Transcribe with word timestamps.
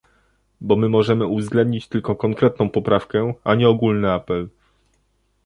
Bo 0.61 0.75
my 0.75 0.89
możemy 0.89 1.25
uwzględnić 1.27 1.87
tylko 1.87 2.15
konkretną 2.15 2.69
poprawkę, 2.69 3.33
a 3.43 3.55
nie 3.55 3.69
ogólny 3.69 4.11
apel 4.11 4.49